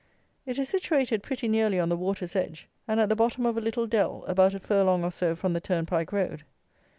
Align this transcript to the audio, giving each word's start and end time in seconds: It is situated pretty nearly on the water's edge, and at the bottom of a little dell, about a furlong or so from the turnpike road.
It 0.47 0.57
is 0.57 0.67
situated 0.67 1.21
pretty 1.21 1.47
nearly 1.47 1.79
on 1.79 1.89
the 1.89 1.95
water's 1.95 2.35
edge, 2.35 2.67
and 2.87 2.99
at 2.99 3.07
the 3.07 3.15
bottom 3.15 3.45
of 3.45 3.55
a 3.55 3.61
little 3.61 3.85
dell, 3.85 4.23
about 4.25 4.55
a 4.55 4.59
furlong 4.59 5.03
or 5.03 5.11
so 5.11 5.35
from 5.35 5.53
the 5.53 5.61
turnpike 5.61 6.11
road. 6.11 6.43